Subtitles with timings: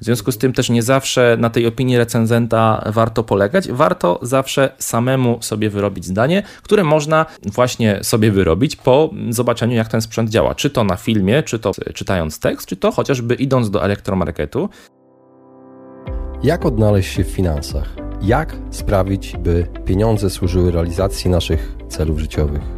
[0.00, 3.72] W związku z tym też nie zawsze na tej opinii recenzenta warto polegać.
[3.72, 10.00] Warto zawsze samemu sobie wyrobić zdanie, które można właśnie sobie wyrobić po zobaczeniu, jak ten
[10.00, 10.54] sprzęt działa.
[10.54, 14.68] Czy to na filmie, czy to czytając tekst, czy to chociażby idąc do elektromarketu.
[16.42, 17.96] Jak odnaleźć się w finansach?
[18.22, 22.77] Jak sprawić, by pieniądze służyły realizacji naszych celów życiowych?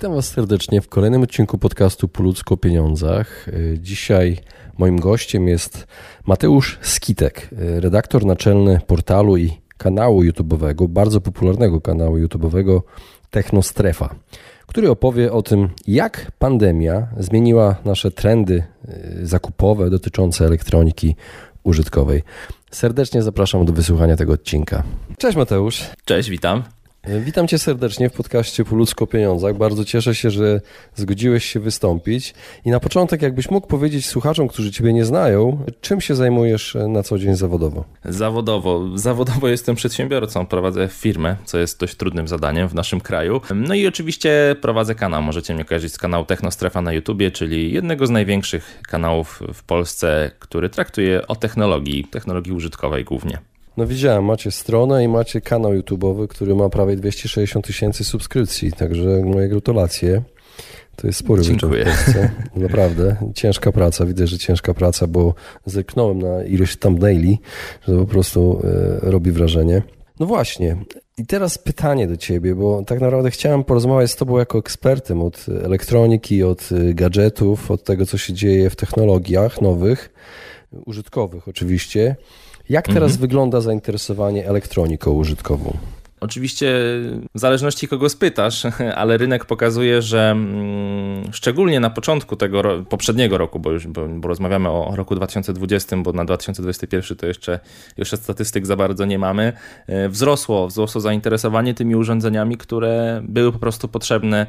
[0.00, 3.46] Witam Was serdecznie w kolejnym odcinku podcastu Po ludzku o pieniądzach.
[3.78, 4.38] Dzisiaj
[4.78, 5.86] moim gościem jest
[6.26, 12.80] Mateusz Skitek, redaktor naczelny portalu i kanału YouTube'owego, bardzo popularnego kanału YouTube'owego
[13.30, 14.14] Technostrefa
[14.66, 18.64] który opowie o tym, jak pandemia zmieniła nasze trendy
[19.22, 21.16] y, zakupowe dotyczące elektroniki
[21.62, 22.22] użytkowej.
[22.70, 24.82] Serdecznie zapraszam do wysłuchania tego odcinka.
[25.18, 25.90] Cześć Mateusz.
[26.04, 26.62] Cześć, witam.
[27.04, 29.56] Witam Cię serdecznie w podcaście Po ludzko pieniądzach.
[29.56, 30.60] Bardzo cieszę się, że
[30.94, 32.34] zgodziłeś się wystąpić.
[32.64, 37.02] I na początek, jakbyś mógł powiedzieć słuchaczom, którzy Ciebie nie znają, czym się zajmujesz na
[37.02, 37.84] co dzień zawodowo?
[38.04, 38.98] Zawodowo.
[38.98, 43.40] Zawodowo jestem przedsiębiorcą, prowadzę firmę, co jest dość trudnym zadaniem w naszym kraju.
[43.54, 45.22] No i oczywiście prowadzę kanał.
[45.22, 50.30] Możecie mnie kojarzyć z kanału Technostrefa na YouTubie, czyli jednego z największych kanałów w Polsce,
[50.38, 53.49] który traktuje o technologii, technologii użytkowej głównie.
[53.76, 59.22] No widziałem, macie stronę i macie kanał YouTube'owy, który ma prawie 260 tysięcy subskrypcji, także
[59.24, 60.22] moje gratulacje.
[60.96, 61.42] To jest spory
[61.84, 62.30] Polsce.
[62.56, 63.16] Naprawdę.
[63.34, 64.06] Ciężka praca.
[64.06, 65.34] Widzę, że ciężka praca, bo
[65.66, 67.40] zerknąłem na ilość thumbnaili,
[67.88, 69.82] że po prostu e, robi wrażenie.
[70.20, 70.76] No właśnie.
[71.18, 75.46] I teraz pytanie do ciebie, bo tak naprawdę chciałem porozmawiać z tobą jako ekspertem od
[75.64, 80.12] elektroniki, od e, gadżetów, od tego, co się dzieje w technologiach nowych,
[80.86, 82.16] użytkowych oczywiście.
[82.70, 83.20] Jak teraz mhm.
[83.20, 85.76] wygląda zainteresowanie elektroniką użytkową?
[86.20, 86.66] Oczywiście
[87.34, 88.66] w zależności kogo spytasz,
[89.00, 94.28] ale rynek pokazuje, że mm, szczególnie na początku tego poprzedniego roku, bo już bo, bo
[94.28, 97.60] rozmawiamy o roku 2020, bo na 2021 to jeszcze,
[97.96, 99.52] jeszcze statystyk za bardzo nie mamy,
[99.86, 104.46] e, wzrosło, wzrosło zainteresowanie tymi urządzeniami, które były po prostu potrzebne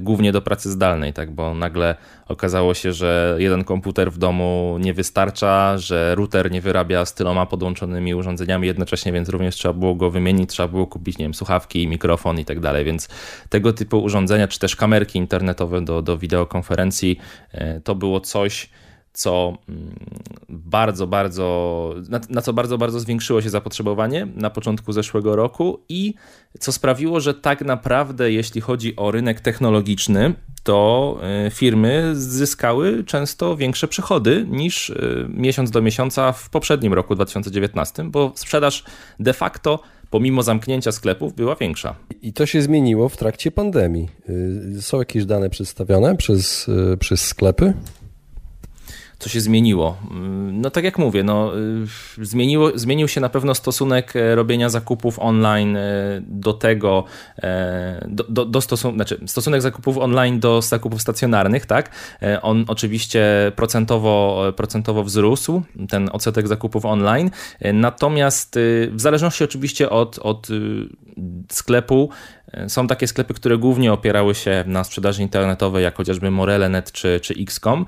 [0.00, 1.94] głównie do pracy zdalnej, tak, bo nagle
[2.28, 7.46] okazało się, że jeden komputer w domu nie wystarcza, że router nie wyrabia z tyloma
[7.46, 11.88] podłączonymi urządzeniami jednocześnie, więc również trzeba było go wymienić, trzeba było kupić, nie wiem, słuchawki,
[11.88, 13.08] mikrofon i tak dalej, więc
[13.48, 17.18] tego typu urządzenia, czy też kamerki internetowe do, do wideokonferencji,
[17.52, 18.70] e, to było coś,
[19.18, 19.94] co mm,
[20.48, 26.14] bardzo, bardzo, na, na, co bardzo, bardzo zwiększyło się zapotrzebowanie na początku zeszłego roku i
[26.58, 33.56] co sprawiło, że tak naprawdę, jeśli chodzi o rynek technologiczny, to e, firmy zyskały często
[33.56, 34.94] większe przychody niż e,
[35.28, 38.84] miesiąc do miesiąca w poprzednim roku 2019, bo sprzedaż
[39.20, 39.80] de facto
[40.10, 41.94] pomimo zamknięcia sklepów była większa.
[42.22, 44.08] I to się zmieniło w trakcie pandemii.
[44.78, 47.74] Y, są jakieś dane przedstawione przez, y, przez sklepy?
[49.18, 49.96] Co się zmieniło?
[50.10, 51.52] Mm, no tak jak mówię, no,
[52.18, 55.82] y, zmieniło, zmienił się na pewno stosunek e, robienia zakupów online e,
[56.26, 57.04] do tego,
[57.38, 61.90] e, do, do, do znaczy stosunek zakupów online do zakupów stacjonarnych, tak?
[62.42, 67.30] On oczywiście procentowo, procentowo wzrósł, ten odsetek zakupów online,
[67.74, 70.88] natomiast y, w zależności oczywiście od, od y,
[71.48, 72.10] sklepu,
[72.68, 77.34] są takie sklepy, które głównie opierały się na sprzedaży internetowej, jak chociażby Morele.net czy, czy
[77.34, 77.86] XCOM,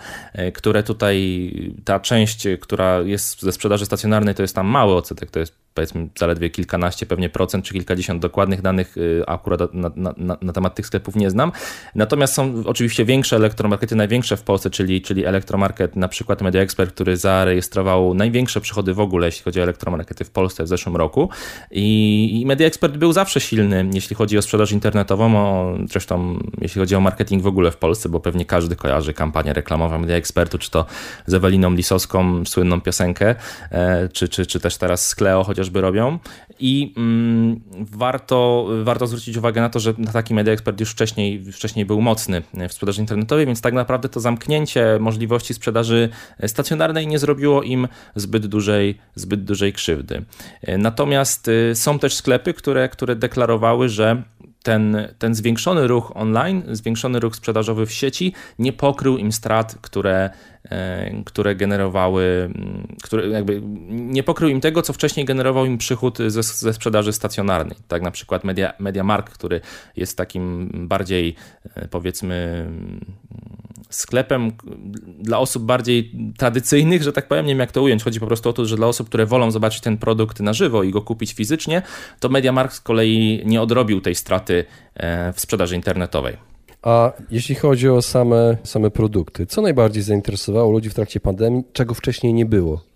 [0.54, 1.50] które tutaj
[1.84, 6.08] ta część, która jest ze sprzedaży stacjonarnej, to jest tam mały odsetek, to jest powiedzmy
[6.18, 10.74] zaledwie kilkanaście pewnie procent, czy kilkadziesiąt dokładnych danych y, akurat na, na, na, na, temat
[10.74, 11.52] tych sklepów nie znam.
[11.94, 16.94] Natomiast są oczywiście większe elektromarkety, największe w Polsce, czyli, czyli elektromarket, na przykład Media Expert,
[16.94, 21.28] który zarejestrował największe przychody w ogóle, jeśli chodzi o elektromarkety w Polsce w zeszłym roku.
[21.70, 26.78] I, i Media Expert był zawsze silny, jeśli chodzi o sprzedaż internetową, o, zresztą jeśli
[26.78, 30.58] chodzi o marketing w ogóle w Polsce, bo pewnie każdy kojarzy kampanię reklamową Media Expertu,
[30.58, 30.86] czy to
[31.26, 33.34] z Eweliną Lisowską, słynną piosenkę,
[33.70, 36.18] e, czy, czy, czy też teraz z Cleo, chociaż chociażby robią
[36.60, 41.86] i mm, warto, warto zwrócić uwagę na to, że taki Media Expert już wcześniej, wcześniej
[41.86, 46.08] był mocny w sprzedaży internetowej, więc tak naprawdę to zamknięcie możliwości sprzedaży
[46.46, 50.24] stacjonarnej nie zrobiło im zbyt dużej, zbyt dużej krzywdy.
[50.78, 54.22] Natomiast y, są też sklepy, które, które deklarowały, że
[54.62, 60.30] ten, ten zwiększony ruch online, zwiększony ruch sprzedażowy w sieci nie pokrył im strat, które,
[60.64, 62.50] e, które generowały,
[63.02, 67.76] które jakby nie pokrył im tego, co wcześniej generował im przychód ze, ze sprzedaży stacjonarnej.
[67.88, 69.60] Tak na przykład Media, MediaMarkt, który
[69.96, 71.34] jest takim bardziej
[71.74, 72.66] e, powiedzmy
[73.90, 74.52] sklepem
[75.18, 78.04] dla osób bardziej tradycyjnych, że tak powiem, nie wiem jak to ująć.
[78.04, 80.82] Chodzi po prostu o to, że dla osób, które wolą zobaczyć ten produkt na żywo
[80.82, 81.82] i go kupić fizycznie,
[82.20, 84.64] to MediaMarkt z kolei nie odrobił tej straty
[84.94, 86.36] e, w sprzedaży internetowej.
[86.82, 91.94] A jeśli chodzi o same, same produkty, co najbardziej zainteresowało ludzi w trakcie pandemii, czego
[91.94, 92.89] wcześniej nie było?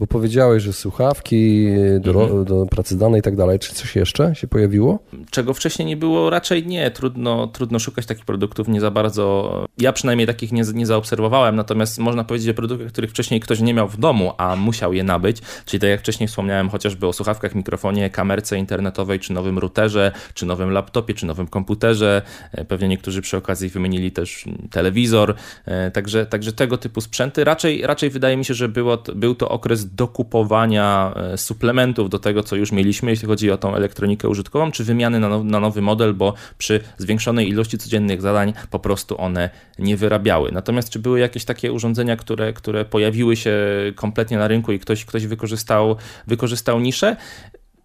[0.00, 1.68] Bo powiedziałeś, że słuchawki
[2.00, 2.44] do, mhm.
[2.44, 3.58] do pracy danej i tak dalej.
[3.58, 4.98] Czy coś jeszcze się pojawiło?
[5.30, 6.30] Czego wcześniej nie było?
[6.30, 6.90] Raczej nie.
[6.90, 9.66] Trudno, trudno szukać takich produktów, nie za bardzo.
[9.78, 13.74] Ja przynajmniej takich nie, nie zaobserwowałem, natomiast można powiedzieć o produktach, których wcześniej ktoś nie
[13.74, 15.38] miał w domu, a musiał je nabyć.
[15.64, 20.46] Czyli tak jak wcześniej wspomniałem, chociażby o słuchawkach, mikrofonie, kamerce internetowej, czy nowym routerze, czy
[20.46, 22.22] nowym laptopie, czy nowym komputerze.
[22.52, 25.34] E, pewnie niektórzy przy okazji wymienili też telewizor.
[25.64, 27.44] E, także, także tego typu sprzęty.
[27.44, 32.42] Raczej, raczej wydaje mi się, że było, był to okres dokupowania e, suplementów do tego,
[32.42, 36.14] co już mieliśmy, jeśli chodzi o tą elektronikę użytkową, czy wymiany na, na nowy model,
[36.14, 40.52] bo przy zwiększonej ilości codziennych zadań po prostu one nie wyrabiały.
[40.52, 43.56] Natomiast czy były jakieś takie urządzenia, które, które pojawiły się
[43.94, 45.96] kompletnie na rynku i ktoś, ktoś wykorzystał,
[46.26, 47.16] wykorzystał niszę?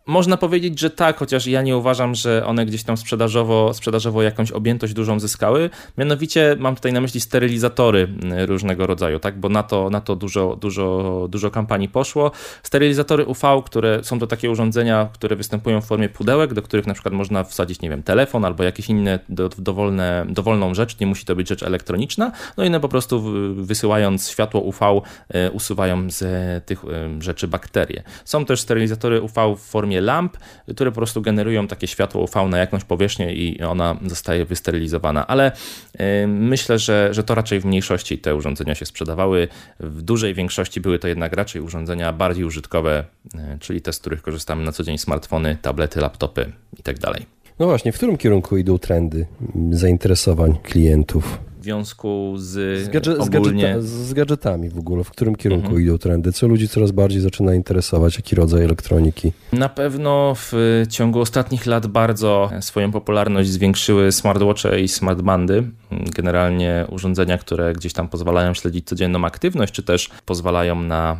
[0.05, 4.51] Można powiedzieć, że tak, chociaż ja nie uważam, że one gdzieś tam sprzedażowo, sprzedażowo jakąś
[4.51, 5.69] objętość dużą zyskały.
[5.97, 9.39] Mianowicie mam tutaj na myśli sterylizatory mm, różnego rodzaju, tak?
[9.39, 12.31] bo na to, na to dużo, dużo, dużo kampanii poszło.
[12.63, 16.93] Sterylizatory UV, które są to takie urządzenia, które występują w formie pudełek, do których na
[16.93, 21.25] przykład można wsadzić, nie wiem, telefon albo jakieś inne do, dowolne, dowolną rzecz, nie musi
[21.25, 23.21] to być rzecz elektroniczna, no i one po prostu
[23.55, 26.23] wysyłając światło UV e, usuwają z
[26.65, 28.03] tych e, rzeczy bakterie.
[28.25, 30.37] Są też sterylizatory UV w formie lamp,
[30.75, 35.27] które po prostu generują takie światło UV na jakąś powierzchnię i ona zostaje wysterylizowana.
[35.27, 39.47] Ale y, myślę, że, że to raczej w mniejszości te urządzenia się sprzedawały.
[39.79, 43.05] W dużej większości były to jednak raczej urządzenia bardziej użytkowe,
[43.35, 47.01] y, czyli te, z których korzystamy na co dzień, smartfony, tablety, laptopy itd.
[47.01, 47.21] Tak
[47.59, 49.25] no właśnie, w którym kierunku idą trendy
[49.71, 51.39] zainteresowań klientów?
[51.63, 53.81] W związku z, z, gadże, ogólnie...
[53.81, 55.83] z, z, gadżetami w ogóle, w którym kierunku mhm.
[55.83, 56.31] idą trendy?
[56.31, 58.15] Co ludzi coraz bardziej zaczyna interesować?
[58.15, 59.31] Jaki rodzaj elektroniki?
[59.53, 60.53] Na pewno w
[60.89, 65.63] ciągu ostatnich lat bardzo swoją popularność zwiększyły smartwatche i smartbandy.
[66.15, 71.17] Generalnie urządzenia, które gdzieś tam pozwalają śledzić codzienną aktywność, czy też pozwalają na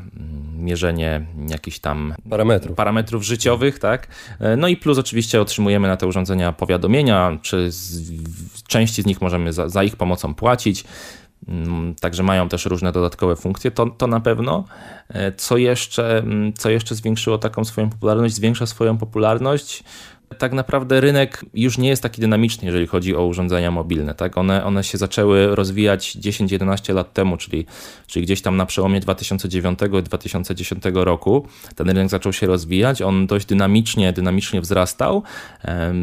[0.63, 4.07] mierzenie jakichś tam parametrów, parametrów życiowych, tak?
[4.57, 9.53] No i plus oczywiście otrzymujemy na te urządzenia powiadomienia, czy z, części z nich możemy
[9.53, 10.83] za, za ich pomocą płacić.
[11.47, 14.65] Mm, także mają też różne dodatkowe funkcje, to, to na pewno.
[15.09, 18.35] E, co jeszcze, mm, co jeszcze zwiększyło taką swoją popularność?
[18.35, 19.83] Zwiększa swoją popularność
[20.37, 24.13] tak naprawdę rynek już nie jest taki dynamiczny, jeżeli chodzi o urządzenia mobilne.
[24.13, 24.37] Tak?
[24.37, 27.65] One, one się zaczęły rozwijać 10-11 lat temu, czyli,
[28.07, 31.47] czyli gdzieś tam na przełomie 2009 i 2010 roku.
[31.75, 35.23] Ten rynek zaczął się rozwijać, on dość dynamicznie, dynamicznie wzrastał.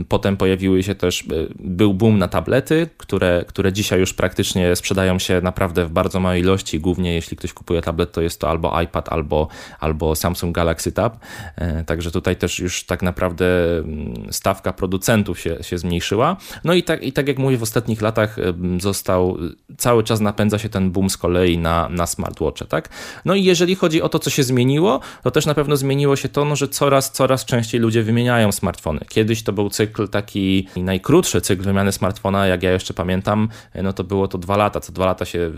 [0.09, 1.25] Potem pojawiły się też, e,
[1.59, 6.41] był boom na tablety, które, które dzisiaj już praktycznie sprzedają się naprawdę w bardzo małej
[6.41, 6.81] ilości.
[6.81, 9.49] Głównie jeśli ktoś kupuje tablet, to jest to albo iPad, albo,
[9.81, 11.19] albo Samsung Galaxy Tab.
[11.57, 16.37] E, także tutaj też już tak naprawdę mm, stawka producentów się, się zmniejszyła.
[16.65, 18.37] No i tak, i tak jak mówię, w ostatnich latach
[18.81, 19.39] został,
[19.79, 22.89] cały czas napędza się ten boom z kolei na, na smartwatche, tak?
[23.25, 26.29] No i jeżeli chodzi o to, co się zmieniło, to też na pewno zmieniło się
[26.29, 29.01] to, no, że coraz, coraz częściej ludzie wymieniają smartfony.
[29.09, 34.05] Kiedyś to był cykl taki najkrótszy cykl wymiany smartfona, jak ja jeszcze pamiętam, no to
[34.05, 34.81] było to dwa lata.
[34.81, 35.51] Co dwa lata się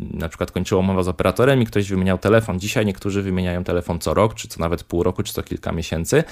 [0.00, 2.60] na przykład kończyła umowa z operatorem i ktoś wymieniał telefon.
[2.60, 6.24] Dzisiaj niektórzy wymieniają telefon co rok, czy co nawet pół roku, czy co kilka miesięcy.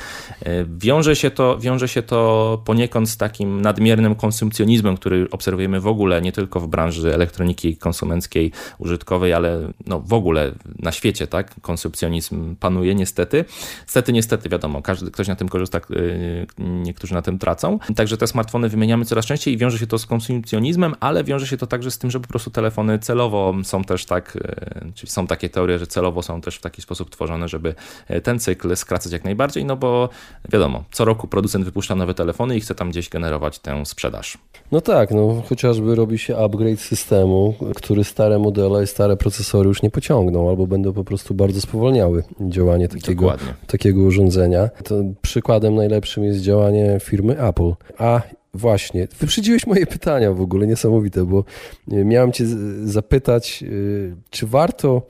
[0.43, 5.87] E, wiąże się to, wiąże się to poniekąd z takim nadmiernym konsumpcjonizmem, który obserwujemy w
[5.87, 11.61] ogóle, nie tylko w branży elektroniki konsumenckiej, użytkowej, ale no w ogóle na świecie, tak?
[11.61, 13.45] Konsumpcjonizm panuje niestety.
[13.83, 17.79] Niestety, niestety, wiadomo, każdy, ktoś na tym korzysta, y, niektórzy na tym tracą.
[17.97, 21.57] Także te smartfony wymieniamy coraz częściej i wiąże się to z konsumpcjonizmem, ale wiąże się
[21.57, 25.27] to także z tym, że po prostu telefony celowo są też tak, y, czyli są
[25.27, 27.75] takie teorie, że celowo są też w taki sposób tworzone, żeby
[28.11, 30.09] y, ten cykl skracać jak najbardziej, no bo
[30.53, 34.39] wiadomo, co roku producent wypuszcza nowe telefony i chce tam gdzieś generować tę sprzedaż.
[34.73, 39.83] No tak, no chociażby robi się upgrade systemu, który stare modele i stare procesory już
[39.83, 43.35] nie pociągną, albo będą po prostu bardzo spowolniały działanie takiego,
[43.67, 44.69] takiego urządzenia.
[44.85, 47.73] To przykładem najlepszym jest działanie firmy Apple.
[47.99, 48.21] A
[48.55, 51.45] Właśnie, wyprzedziłeś moje pytania w ogóle, niesamowite, bo
[51.89, 52.45] miałem Cię
[52.85, 55.03] zapytać, y, czy warto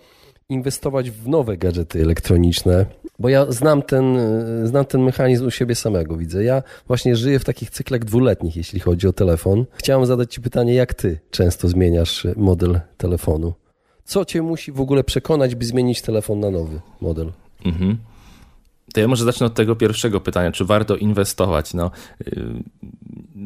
[0.51, 2.87] inwestować w nowe gadżety elektroniczne,
[3.19, 4.19] Bo ja znam ten,
[4.65, 6.45] znam ten mechanizm u siebie samego, widzę.
[6.45, 9.65] Ja właśnie żyję w takich cyklach dwuletnich, jeśli chodzi o telefon.
[9.75, 13.53] Chciałem zadać Ci pytanie, jak Ty często zmieniasz model telefonu?
[14.05, 17.33] Co Cię musi w ogóle przekonać, by zmienić telefon na nowy model?
[17.65, 17.99] Mhm.
[18.95, 21.75] To ja może zacznę od tego pierwszego pytania, czy warto inwestować?
[21.75, 22.63] No, y,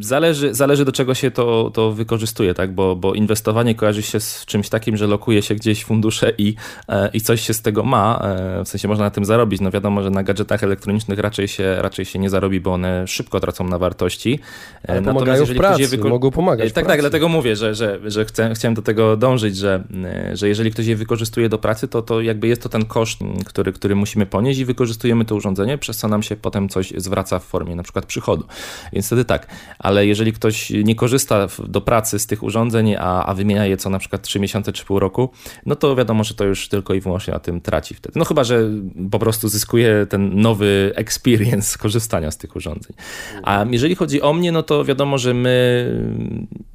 [0.00, 2.74] zależy, zależy do czego się to, to wykorzystuje, tak?
[2.74, 6.54] Bo, bo inwestowanie kojarzy się z czymś takim, że lokuje się gdzieś fundusze i,
[6.88, 8.20] e, i coś się z tego ma,
[8.60, 9.60] e, w sensie można na tym zarobić.
[9.60, 13.40] No wiadomo, że na gadżetach elektronicznych raczej się, raczej się nie zarobi, bo one szybko
[13.40, 14.38] tracą na wartości.
[14.84, 16.08] E, Ale Natomiast pomagają w pracy, wyko...
[16.08, 19.84] mogą pomagać Tak, tak, dlatego mówię, że, że, że chcę, chciałem do tego dążyć, że,
[20.32, 23.72] że jeżeli ktoś je wykorzystuje do pracy, to, to jakby jest to ten koszt, który,
[23.72, 27.44] który musimy ponieść i wykorzystujemy to urządzenie, przez co nam się potem coś zwraca w
[27.44, 28.44] formie na przykład przychodu.
[28.92, 29.46] Więc wtedy tak,
[29.78, 33.90] ale jeżeli ktoś nie korzysta do pracy z tych urządzeń, a, a wymienia je co
[33.90, 35.30] na przykład 3 miesiące czy pół roku,
[35.66, 38.18] no to wiadomo, że to już tylko i wyłącznie na tym traci wtedy.
[38.18, 38.70] No chyba, że
[39.10, 42.96] po prostu zyskuje ten nowy experience korzystania z tych urządzeń.
[43.42, 45.86] A jeżeli chodzi o mnie, no to wiadomo, że my,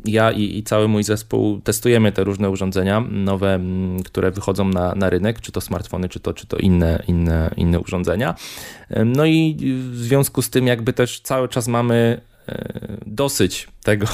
[0.05, 3.59] ja i, i cały mój zespół testujemy te różne urządzenia nowe,
[4.05, 7.79] które wychodzą na, na rynek, czy to smartfony, czy to, czy to inne, inne, inne
[7.79, 8.35] urządzenia.
[9.05, 9.57] No i
[9.91, 14.05] w związku z tym jakby też cały czas mamy e, dosyć tego,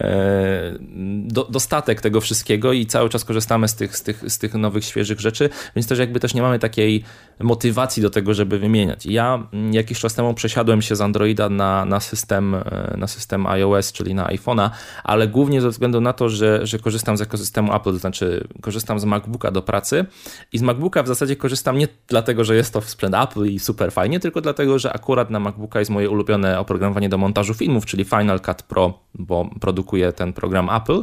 [0.00, 0.78] e,
[1.26, 4.84] do, dostatek tego wszystkiego i cały czas korzystamy z tych, z, tych, z tych nowych,
[4.84, 7.04] świeżych rzeczy, więc też jakby też nie mamy takiej
[7.40, 9.06] motywacji do tego, żeby wymieniać.
[9.06, 13.92] Ja jakiś czas temu przesiadłem się z Androida na, na, system, e, na system iOS,
[13.92, 14.70] czyli na iPhone'a,
[15.04, 19.00] ale głównie ze względu na to, że, że korzystam z ekosystemu Apple, to znaczy korzystam
[19.00, 20.06] z MacBooka do pracy
[20.52, 23.92] i z MacBooka w zasadzie korzystam nie dlatego, że jest to sprzęt Apple i super
[23.92, 28.04] fajnie, tylko dlatego, że akurat na MacBooka jest moje ulubione oprogramowanie do montażu filmów, czyli
[28.04, 31.02] Final Cut Pro bo produkuje ten program Apple.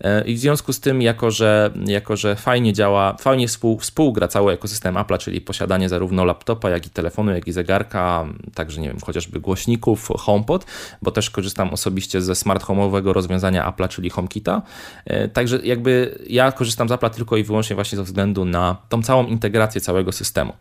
[0.00, 4.28] E, I w związku z tym, jako że, jako że fajnie działa, fajnie współ, współgra
[4.28, 8.88] cały ekosystem Apple'a, czyli posiadanie zarówno laptopa, jak i telefonu, jak i zegarka, także nie
[8.88, 10.66] wiem, chociażby głośników, HomePod,
[11.02, 14.62] bo też korzystam osobiście ze smart home'owego rozwiązania Apple'a, czyli HomeKita.
[15.04, 19.02] E, także jakby ja korzystam z Apple'a tylko i wyłącznie właśnie ze względu na tą
[19.02, 20.52] całą integrację całego systemu.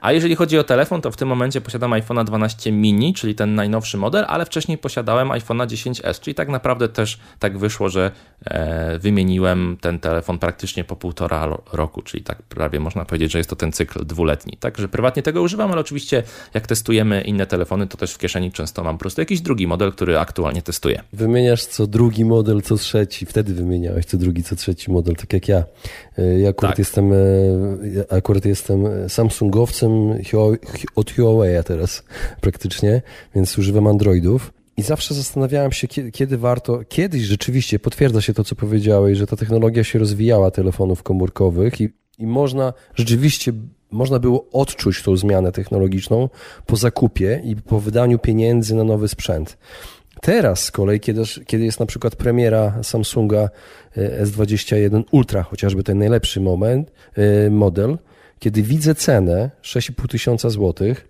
[0.00, 3.54] A jeżeli chodzi o telefon, to w tym momencie posiadam iPhone'a 12 mini, czyli ten
[3.54, 8.10] najnowszy model, ale wcześniej posiadałem iPhone'a 10s, czyli tak naprawdę też tak wyszło, że
[8.44, 13.50] e, wymieniłem ten telefon praktycznie po półtora roku, czyli tak prawie można powiedzieć, że jest
[13.50, 14.56] to ten cykl dwuletni.
[14.60, 16.22] Także prywatnie tego używam, ale oczywiście
[16.54, 19.92] jak testujemy inne telefony, to też w kieszeni często mam po prostu jakiś drugi model,
[19.92, 21.02] który aktualnie testuję.
[21.12, 23.26] Wymieniasz co drugi model, co trzeci.
[23.26, 25.64] Wtedy wymieniałeś co drugi, co trzeci model, tak jak ja.
[26.18, 26.78] E, ja akurat, tak.
[26.78, 27.16] jestem, e,
[28.10, 29.90] akurat jestem Samsungowcem
[30.96, 32.04] od Huawei teraz
[32.40, 33.02] praktycznie,
[33.34, 34.52] więc używam Androidów.
[34.76, 36.80] I zawsze zastanawiałem się, kiedy, kiedy, warto.
[36.88, 41.88] Kiedyś rzeczywiście potwierdza się to, co powiedziałeś, że ta technologia się rozwijała telefonów komórkowych i,
[42.18, 43.52] i można rzeczywiście
[43.90, 46.28] można było odczuć tą zmianę technologiczną
[46.66, 49.58] po zakupie i po wydaniu pieniędzy na nowy sprzęt.
[50.22, 53.48] Teraz z kolei, kiedy, kiedy jest na przykład premiera Samsunga
[53.96, 57.98] e, S21 Ultra, chociażby ten najlepszy moment, e, model,
[58.38, 61.08] kiedy widzę cenę 6,5 tysiąca złotych,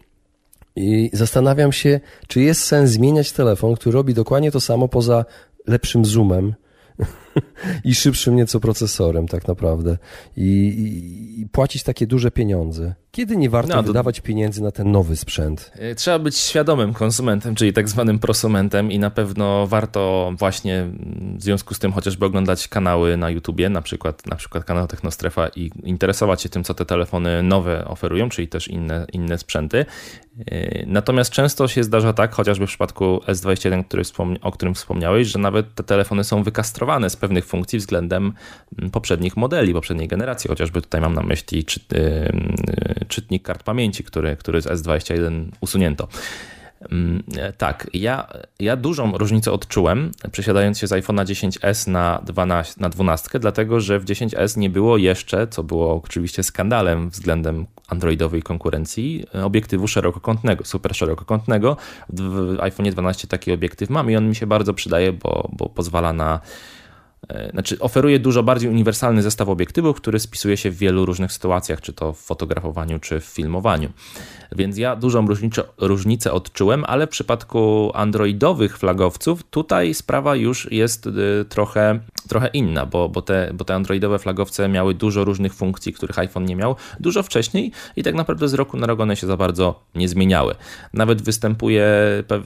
[0.77, 5.25] i zastanawiam się, czy jest sens zmieniać telefon, który robi dokładnie to samo poza
[5.67, 6.55] lepszym zoomem
[7.85, 9.99] i szybszym nieco procesorem tak naprawdę
[10.37, 12.95] I, i, i, płacić takie duże pieniądze.
[13.15, 13.87] Kiedy nie warto no, to...
[13.87, 15.73] wydawać pieniędzy na ten nowy sprzęt?
[15.75, 20.91] E, trzeba być świadomym konsumentem, czyli tak zwanym prosumentem i na pewno warto właśnie
[21.37, 25.49] w związku z tym chociażby oglądać kanały na YouTubie, na przykład, na przykład kanał Technostrefa
[25.49, 29.87] i interesować się tym, co te telefony nowe oferują, czyli też inne, inne sprzęty.
[30.47, 34.03] E, natomiast często się zdarza tak, chociażby w przypadku S21, który
[34.43, 38.33] o którym wspomniałeś, że nawet te telefony są wykastrowane z pewnych funkcji względem
[38.93, 40.49] poprzednich modeli, poprzedniej generacji.
[40.49, 46.09] Chociażby tutaj mam na myśli czy, yy, czytnik kart pamięci, który, który z S21 usunięto.
[46.91, 47.23] Mm,
[47.59, 48.29] tak, ja,
[48.61, 53.99] ja dużą różnicę odczułem, przesiadając się z iPhone'a 10s na 12, na 12, dlatego że
[53.99, 60.97] w 10s nie było jeszcze, co było oczywiście skandalem względem androidowej konkurencji, obiektywu szerokokątnego, super
[60.97, 61.77] szerokokątnego.
[62.09, 66.13] W iPhone 12 taki obiektyw mam i on mi się bardzo przydaje, bo, bo pozwala
[66.13, 66.41] na
[67.53, 71.93] znaczy oferuje dużo bardziej uniwersalny zestaw obiektywów, który spisuje się w wielu różnych sytuacjach, czy
[71.93, 73.89] to w fotografowaniu, czy w filmowaniu.
[74.57, 81.07] Więc ja dużą różnicę, różnicę odczułem, ale w przypadku androidowych flagowców tutaj sprawa już jest
[81.07, 85.93] y, trochę, trochę inna, bo, bo, te, bo te androidowe flagowce miały dużo różnych funkcji,
[85.93, 89.27] których iPhone nie miał dużo wcześniej i tak naprawdę z roku na rok one się
[89.27, 90.55] za bardzo nie zmieniały.
[90.93, 91.87] Nawet występuje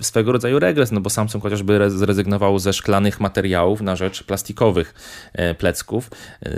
[0.00, 4.94] swego rodzaju regres, no bo Samsung chociażby zrezygnował ze szklanych materiałów na rzecz plastikowych plastikowych
[5.58, 6.10] plecków,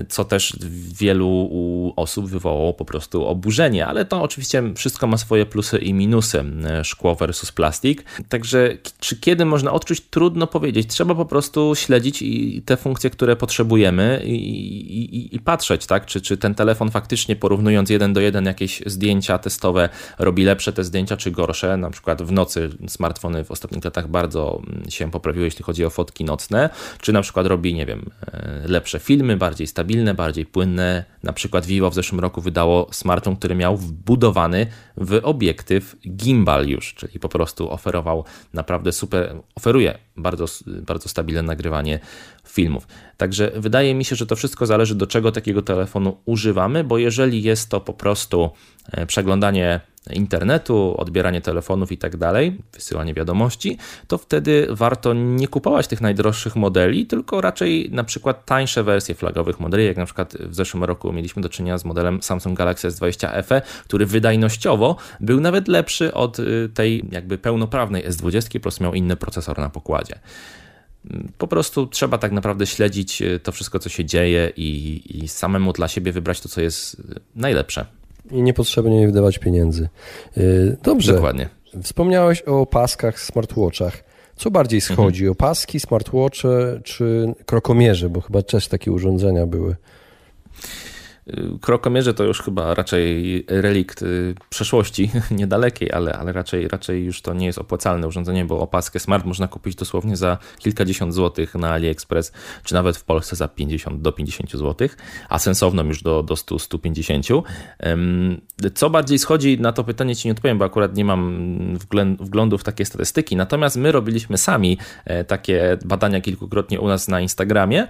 [0.09, 0.57] co też
[0.99, 1.51] wielu
[1.97, 6.45] osób wywołało po prostu oburzenie, ale to oczywiście wszystko ma swoje plusy i minusy,
[6.83, 8.05] szkło versus plastik.
[8.29, 10.01] Także czy kiedy można odczuć?
[10.01, 10.89] Trudno powiedzieć.
[10.89, 16.07] Trzeba po prostu śledzić i te funkcje, które potrzebujemy i, i, i patrzeć, tak?
[16.07, 19.89] Czy, czy ten telefon faktycznie porównując jeden do jeden jakieś zdjęcia testowe
[20.19, 21.77] robi lepsze te zdjęcia, czy gorsze.
[21.77, 25.91] Na przykład w nocy smartfony w ostatnich latach bardzo mm, się poprawiły, jeśli chodzi o
[25.91, 28.00] fotki nocne, czy na przykład robi, nie wiem,
[28.33, 31.05] e, lepsze filmy, bardziej stabilne, bardziej płynne.
[31.23, 34.67] Na przykład Vivo w zeszłym roku wydało smartfon, który miał wbudowany
[34.97, 42.01] w obiektyw gimbal już, czyli po prostu oferował naprawdę super, oferuje bardzo, bardzo stabilne nagrywanie
[42.47, 42.87] filmów.
[43.17, 47.43] Także wydaje mi się, że to wszystko zależy do czego takiego telefonu używamy, bo jeżeli
[47.43, 48.51] jest to po prostu
[48.93, 49.81] e, przeglądanie
[50.13, 56.57] internetu, odbieranie telefonów i tak dalej, wysyłanie wiadomości, to wtedy warto nie kupować tych najdroższych
[56.57, 61.13] modeli, tylko raczej na przykład tańsze wersje flagowych modeli, jak na przykład w zeszłym roku
[61.13, 66.39] mieliśmy do czynienia z modelem Samsung Galaxy S20 FE, który wydajnościowo był nawet lepszy od
[66.39, 70.19] y, tej jakby pełnoprawnej S20, po prostu miał inny procesor na pokładzie.
[71.39, 75.73] Po prostu trzeba tak naprawdę śledzić y, to wszystko, co się dzieje i, i samemu
[75.73, 77.03] dla siebie wybrać to, co jest
[77.35, 78.00] najlepsze
[78.31, 79.89] i niepotrzebnie nie wydawać pieniędzy.
[80.37, 81.13] Y, dobrze.
[81.15, 81.49] Dokładnie.
[81.83, 84.05] Wspomniałeś o paskach, smartwatchach.
[84.37, 85.25] Co bardziej schodzi?
[85.25, 85.33] Mhm.
[85.33, 88.11] Opaski, smartwatche czy krokomierze?
[88.11, 89.77] Bo chyba też takie urządzenia były.
[91.61, 97.35] Krokomierze to już chyba raczej relikt y, przeszłości, niedalekiej, ale, ale raczej, raczej już to
[97.35, 102.33] nie jest opłacalne urządzenie, bo opaskę smart można kupić dosłownie za kilkadziesiąt złotych na AliExpress,
[102.65, 104.97] czy nawet w Polsce za 50 do 50 złotych,
[105.29, 107.43] a sensowną już do, do 100-150.
[108.75, 111.79] Co bardziej schodzi, na to pytanie ci nie odpowiem, bo akurat nie mam
[112.21, 117.21] wglądu w takie statystyki, natomiast my robiliśmy sami e, takie badania kilkukrotnie u nas na
[117.21, 117.87] Instagramie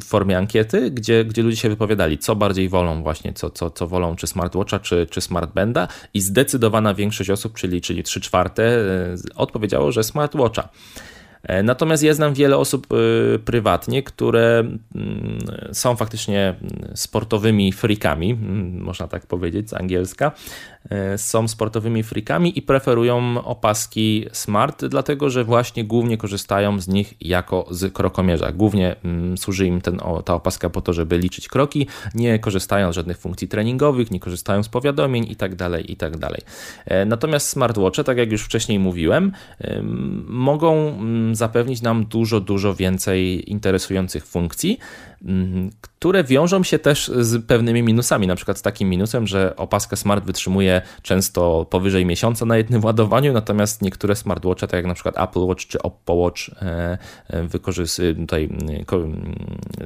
[0.00, 3.86] w formie ankiety, gdzie, gdzie ludzie się wypowiadali, co bardziej wolą właśnie, co, co, co
[3.86, 9.16] wolą, czy smartwatcha, czy, czy smartbanda i zdecydowana większość osób, czyli, czyli 3 czwarte, e,
[9.34, 10.68] odpowiedziało, że smartwatcha.
[11.44, 15.38] E, natomiast ja znam wiele osób e, prywatnie, które mm,
[15.72, 16.54] są faktycznie
[16.94, 18.34] sportowymi freakami,
[18.78, 20.32] można tak powiedzieć z angielska,
[20.90, 27.14] E, są sportowymi freakami i preferują opaski smart, dlatego że właśnie głównie korzystają z nich
[27.20, 28.52] jako z krokomierza.
[28.52, 32.94] Głównie mm, służy im ten, ta opaska po to, żeby liczyć kroki, nie korzystają z
[32.94, 35.56] żadnych funkcji treningowych, nie korzystają z powiadomień itd.
[35.56, 36.18] Tak itd.
[36.18, 36.40] Tak
[36.84, 39.32] e, natomiast smartwatche, tak jak już wcześniej mówiłem,
[40.26, 44.78] mogą mm, zapewnić nam dużo, dużo więcej interesujących funkcji.
[45.24, 49.96] Mhm, które wiążą się też z pewnymi minusami, na przykład z takim minusem, że opaska
[49.96, 55.18] smart wytrzymuje często powyżej miesiąca na jednym ładowaniu, natomiast niektóre smartwatche, tak jak na przykład
[55.18, 58.48] Apple Watch czy Oppo Watch e, e, tutaj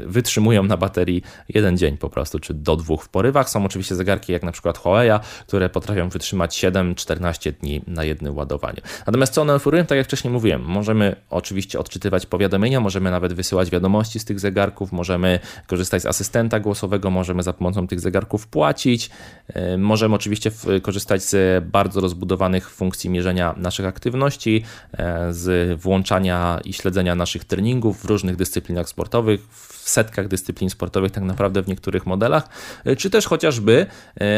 [0.07, 3.51] wytrzymują na baterii jeden dzień po prostu, czy do dwóch w porywach.
[3.51, 5.11] Są oczywiście zegarki jak na przykład Huawei,
[5.47, 8.81] które potrafią wytrzymać 7-14 dni na jednym ładowaniu.
[9.07, 13.71] Natomiast co one oferują, tak jak wcześniej mówiłem, możemy oczywiście odczytywać powiadomienia, możemy nawet wysyłać
[13.71, 18.47] wiadomości z tych zegarków, możemy możemy korzystać z asystenta głosowego, możemy za pomocą tych zegarków
[18.47, 19.11] płacić,
[19.49, 20.51] e, możemy oczywiście
[20.83, 28.03] korzystać z bardzo rozbudowanych funkcji mierzenia naszych aktywności, e, z włączania i śledzenia naszych treningów
[28.03, 32.49] w różnych dyscyplinach sportowych, w setkach dyscyplin sportowych, tak naprawdę w niektórych modelach,
[32.85, 33.87] e, czy też chociażby,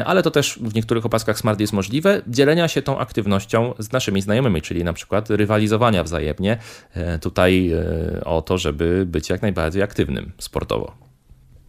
[0.04, 4.22] ale to też w niektórych opaskach Smart jest możliwe, dzielenia się tą aktywnością z naszymi
[4.22, 6.58] znajomymi, czyli na przykład rywalizowania wzajemnie
[7.20, 7.72] tutaj
[8.24, 11.09] o to, żeby być jak najbardziej aktywnym sportowo.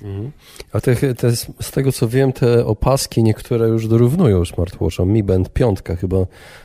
[0.02, 0.32] Mhm.
[0.74, 5.12] A te, te, z tego co wiem, te opaski niektóre już dorównują smartwatchom.
[5.12, 6.18] Mi Band 5 chyba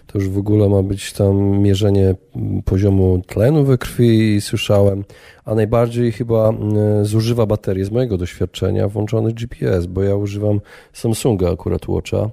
[0.07, 2.15] to już w ogóle ma być tam mierzenie
[2.65, 5.05] poziomu tlenu we krwi, słyszałem,
[5.45, 6.53] a najbardziej chyba
[7.03, 10.61] zużywa baterię z mojego doświadczenia włączony GPS, bo ja używam
[10.93, 12.31] Samsunga akurat Watcha,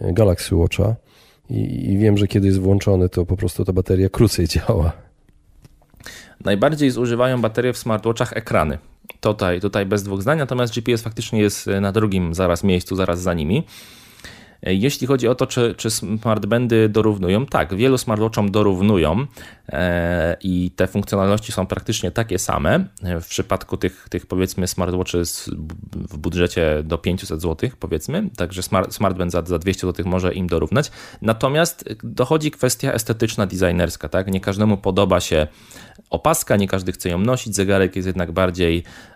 [0.00, 0.96] e, Galaxy Watcha
[1.50, 4.92] i, i wiem, że kiedy jest włączony, to po prostu ta bateria krócej działa.
[6.44, 8.78] Najbardziej zużywają baterie w smartwatchach ekrany.
[9.20, 13.34] Tutaj, tutaj bez dwóch zdań, natomiast GPS faktycznie jest na drugim zaraz miejscu, zaraz za
[13.34, 13.64] nimi.
[14.62, 19.26] Jeśli chodzi o to, czy, czy smartbandy dorównują, tak, wielu smartwatchom dorównują
[19.68, 22.84] e, i te funkcjonalności są praktycznie takie same.
[23.20, 25.22] W przypadku tych, tych powiedzmy smartwatchy
[25.92, 30.46] w budżecie do 500 zł, powiedzmy, także smart, smartband za, za 200 zł może im
[30.46, 30.90] dorównać.
[31.22, 34.26] Natomiast dochodzi kwestia estetyczna, designerska, tak?
[34.32, 35.46] Nie każdemu podoba się
[36.10, 37.54] opaska, nie każdy chce ją nosić.
[37.54, 39.15] Zegarek jest jednak bardziej e,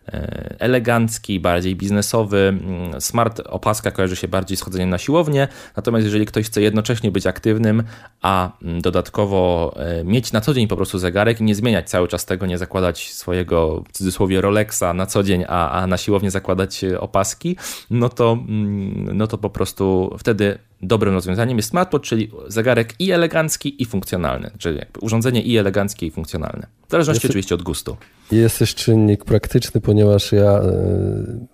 [0.58, 2.38] elegancki, bardziej biznesowy.
[2.38, 6.62] Mm, smart opaska kojarzy się bardziej z chodzeniem na siłowni siłownię, natomiast jeżeli ktoś chce
[6.62, 7.82] jednocześnie być aktywnym,
[8.22, 12.08] a mm, dodatkowo e, mieć na co dzień po prostu zegarek i nie zmieniać cały
[12.08, 16.30] czas tego, nie zakładać swojego w cudzysłowie Rolexa na co dzień, a, a na siłownię
[16.30, 17.56] zakładać e, opaski,
[17.90, 23.10] no to, mm, no to po prostu wtedy dobrym rozwiązaniem jest smartwatch, czyli zegarek i
[23.10, 26.66] elegancki, i funkcjonalny, czyli urządzenie i eleganckie, i funkcjonalne.
[26.88, 27.96] W zależności jest, oczywiście od gustu.
[28.32, 31.46] Jest też czynnik praktyczny, ponieważ ja e,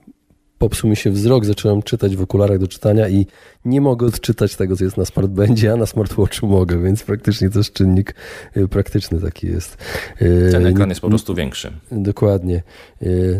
[0.58, 3.26] popsuł mi się wzrok, zacząłem czytać w okularach do czytania i
[3.64, 7.72] nie mogę odczytać tego, co jest na smartbandzie, a na smartwatchu mogę, więc praktycznie też
[7.72, 8.14] czynnik
[8.54, 9.76] e, praktyczny taki jest.
[10.18, 11.72] E, Ten ekran jest po prostu większy.
[11.92, 12.62] Dokładnie.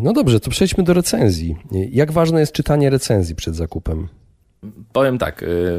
[0.01, 1.57] No dobrze, to przejdźmy do recenzji.
[1.90, 4.09] Jak ważne jest czytanie recenzji przed zakupem?
[4.92, 5.79] Powiem tak, y,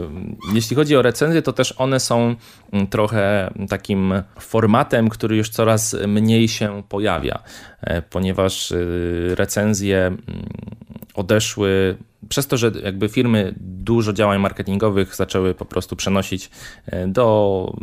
[0.54, 2.36] jeśli chodzi o recenzje, to też one są
[2.71, 7.43] mm, trochę takim formatem, który już coraz mniej się pojawia,
[7.82, 10.21] e, ponieważ y, recenzje mm,
[11.15, 11.97] odeszły
[12.30, 16.50] przez to, że jakby firmy dużo działań marketingowych zaczęły po prostu przenosić
[16.86, 17.74] e, do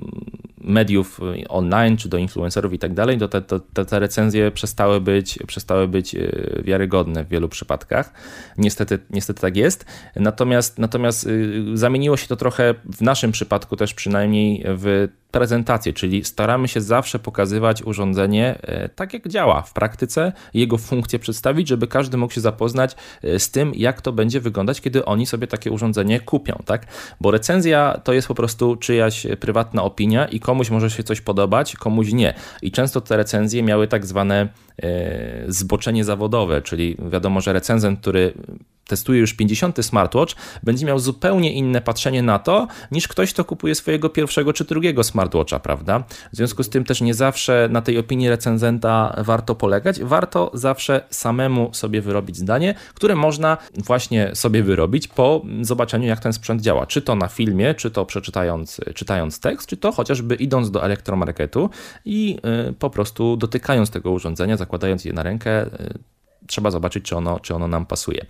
[0.58, 5.38] mediów online, czy do influencerów i tak dalej, to te, te, te recenzje przestały być,
[5.46, 6.18] przestały być e,
[6.62, 8.12] wiarygodne w wielu przypadkach.
[8.58, 9.84] Niestety, niestety tak jest.
[10.16, 11.30] Natomiast, natomiast e,
[11.74, 17.18] zamieniło się to trochę w naszym przypadku też przynajmniej w prezentację, czyli staramy się zawsze
[17.18, 18.58] pokazywać urządzenie
[18.94, 22.96] tak, jak działa w praktyce, jego funkcję przedstawić, żeby każdy mógł się zapoznać
[23.38, 26.86] z tym, jak to będzie wyglądać, kiedy oni sobie takie urządzenie kupią, tak?
[27.20, 31.76] Bo recenzja to jest po prostu czyjaś prywatna opinia i komuś może się coś podobać,
[31.76, 32.34] komuś nie.
[32.62, 34.48] I często te recenzje miały tak zwane
[35.48, 38.34] zboczenie zawodowe, czyli wiadomo, że recenzent, który
[38.86, 43.74] testuje już 50 smartwatch, będzie miał zupełnie inne patrzenie na to, niż ktoś, kto kupuje
[43.74, 46.04] swojego pierwszego czy drugiego smartwatcha, prawda?
[46.32, 50.00] W związku z tym też nie zawsze na tej opinii recenzenta warto polegać.
[50.00, 56.32] Warto zawsze samemu sobie wyrobić zdanie, które można właśnie sobie wyrobić po zobaczeniu, jak ten
[56.32, 56.86] sprzęt działa.
[56.86, 61.70] Czy to na filmie, czy to przeczytając czytając tekst, czy to chociażby idąc do elektromarketu
[62.04, 65.98] i y, po prostu dotykając tego urządzenia, zakładając je na rękę, y,
[66.46, 68.26] trzeba zobaczyć, czy ono, czy ono nam pasuje.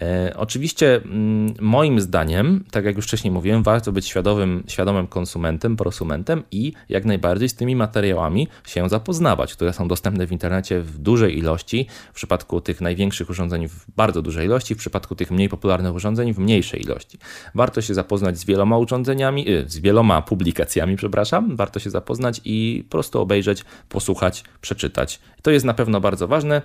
[0.00, 5.76] E, oczywiście, mm, moim zdaniem, tak jak już wcześniej mówiłem, warto być świadomym, świadomym konsumentem,
[5.76, 10.98] prosumentem i jak najbardziej z tymi materiałami się zapoznawać, które są dostępne w internecie w
[10.98, 15.48] dużej ilości, w przypadku tych największych urządzeń w bardzo dużej ilości, w przypadku tych mniej
[15.48, 17.18] popularnych urządzeń w mniejszej ilości.
[17.54, 22.84] Warto się zapoznać z wieloma urządzeniami, y, z wieloma publikacjami, przepraszam, warto się zapoznać i
[22.88, 25.20] po prostu obejrzeć, posłuchać, przeczytać.
[25.42, 26.62] To jest na pewno bardzo ważne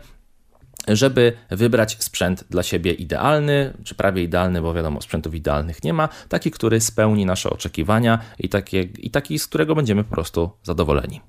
[0.88, 6.10] żeby wybrać sprzęt dla siebie idealny, czy prawie idealny, bo wiadomo, sprzętów idealnych nie ma,
[6.30, 11.22] taki, który spełni nasze oczekiwania i, takie, i taki, z którego będziemy po prostu zadowoleni.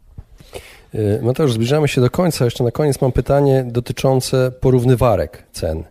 [0.95, 2.45] Y, Mateusz, zbliżamy się do końca.
[2.45, 5.85] Jeszcze na koniec mam pytanie dotyczące porównywarek cen.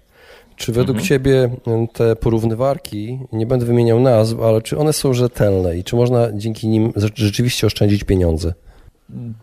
[0.56, 1.08] Czy według mhm.
[1.08, 5.95] Ciebie y, te porównywarki, nie będę wymieniał nazw, ale czy one są rzetelne i czy
[5.95, 8.54] można dzięki nim rzeczywiście oszczędzić pieniądze?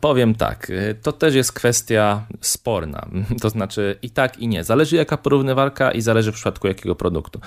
[0.01, 3.09] Powiem tak, y, to też jest kwestia sporna,
[3.43, 4.65] to znaczy i tak i nie.
[4.65, 7.41] Zależy jaka porównywarka i zależy w przypadku jakiego produktu.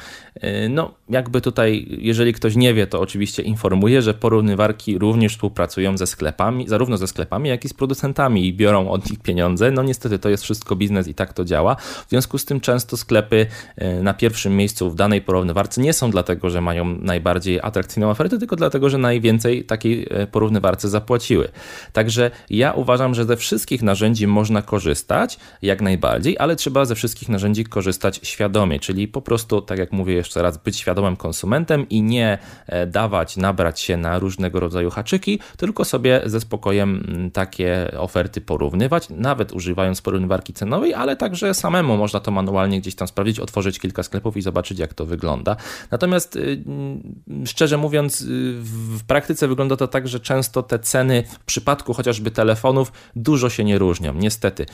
[0.43, 5.97] Y, no, jakby tutaj, jeżeli ktoś nie wie, to oczywiście informuję, że porównywarki również współpracują
[5.97, 9.71] ze sklepami, zarówno ze sklepami, jak i z producentami i biorą od nich pieniądze.
[9.71, 11.75] No niestety to jest wszystko biznes i tak to działa.
[11.75, 13.45] W związku z tym często sklepy
[13.81, 18.39] y, na pierwszym miejscu w danej porównywarce nie są dlatego, że mają najbardziej atrakcyjną ofertę,
[18.39, 21.49] tylko dlatego, że najwięcej takiej porównywarce zapłaciły.
[21.93, 26.95] Tak Także ja uważam, że ze wszystkich narzędzi można korzystać jak najbardziej, ale trzeba ze
[26.95, 31.89] wszystkich narzędzi korzystać świadomie, czyli po prostu, tak jak mówię jeszcze raz, być świadomym konsumentem
[31.89, 32.37] i nie
[32.67, 38.41] e, dawać, nabrać się na różnego rodzaju haczyki, tylko sobie ze spokojem mm, takie oferty
[38.41, 43.79] porównywać, nawet używając porównywarki cenowej, ale także samemu można to manualnie gdzieś tam sprawdzić, otworzyć
[43.79, 45.55] kilka sklepów i zobaczyć, jak to wygląda.
[45.91, 48.25] Natomiast y, mm, szczerze mówiąc, y,
[48.61, 53.63] w praktyce wygląda to tak, że często te ceny w przypadku chociażby telefonów dużo się
[53.63, 54.13] nie różnią.
[54.13, 54.65] Niestety,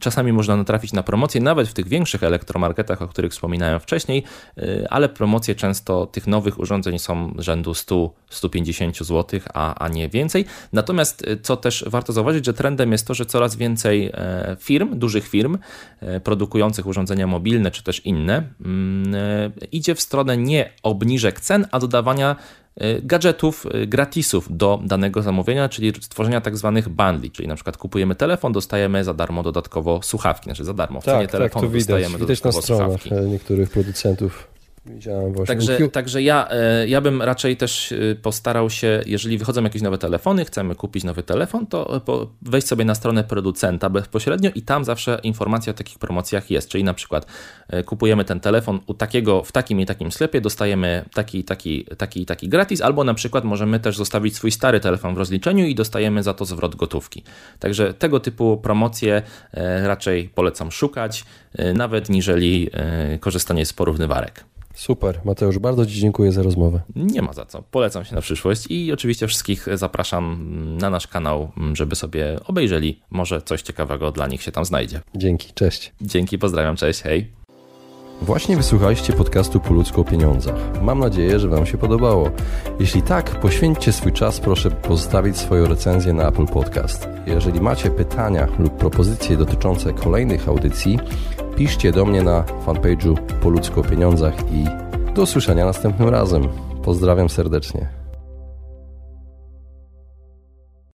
[0.00, 4.24] czasami można natrafić na promocje, nawet w tych większych elektromarketach, o których wspominałem wcześniej,
[4.58, 10.44] y, ale promocje często tych nowych urządzeń są rzędu 100-150 zł, a, a nie więcej.
[10.72, 14.98] Natomiast y, co też warto zauważyć, że trendem jest to, że coraz więcej e, firm,
[14.98, 15.58] dużych firm
[16.00, 21.66] e, produkujących urządzenia mobilne czy też inne, mm, e, idzie w stronę nie obniżek cen,
[21.70, 22.36] a dodawania
[23.02, 28.14] gadżetów, e, gratisów do danego zamówienia, czyli stworzenia tak zwanych bundli, czyli na przykład kupujemy
[28.14, 31.72] telefon, dostajemy za darmo dodatkowo słuchawki, znaczy za darmo, w tak, cenie tak, telefonu to
[31.72, 33.26] widać, dostajemy widać dodatkowo na stronach słuchawki.
[33.26, 34.46] E, niektórych producentów.
[34.86, 35.54] Widziałem właśnie.
[35.54, 39.98] Także, także ja, e, ja bym raczej też e, postarał się, jeżeli wychodzą jakieś nowe
[39.98, 42.00] telefony, chcemy kupić nowy telefon, to
[42.42, 46.68] wejść sobie na stronę producenta bezpośrednio i tam zawsze informacja o takich promocjach jest.
[46.68, 47.26] Czyli na przykład
[47.68, 52.26] e, kupujemy ten telefon u takiego, w takim i takim sklepie, dostajemy taki, taki, taki,
[52.26, 56.22] taki gratis, albo na przykład możemy też zostawić swój stary telefon w rozliczeniu i dostajemy
[56.22, 57.22] za to zwrot gotówki.
[57.58, 59.22] Także tego typu promocje
[59.82, 61.24] raczej polecam szukać,
[61.74, 62.70] nawet niżeli
[63.20, 64.44] korzystanie z porównywarek.
[64.80, 65.20] Super.
[65.24, 66.80] Mateusz, bardzo Ci dziękuję za rozmowę.
[66.96, 67.62] Nie ma za co.
[67.70, 70.38] Polecam się na przyszłość i oczywiście wszystkich zapraszam
[70.80, 73.00] na nasz kanał, żeby sobie obejrzeli.
[73.10, 75.00] Może coś ciekawego dla nich się tam znajdzie.
[75.14, 75.92] Dzięki, cześć.
[76.00, 77.30] Dzięki, pozdrawiam, cześć, hej.
[78.22, 80.82] Właśnie wysłuchaliście podcastu Po ludzku o pieniądzach.
[80.82, 82.30] Mam nadzieję, że Wam się podobało.
[82.80, 87.08] Jeśli tak, poświęćcie swój czas, proszę pozostawić swoją recenzję na Apple Podcast.
[87.26, 90.98] Jeżeli macie pytania lub propozycje dotyczące kolejnych audycji,
[91.60, 94.64] piszcie do mnie na fanpage'u Po ludzku o pieniądzach i
[95.14, 96.48] do usłyszenia następnym razem.
[96.82, 97.99] Pozdrawiam serdecznie.